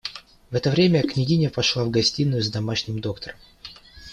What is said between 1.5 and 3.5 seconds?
вошла в гостиную с домашним доктором.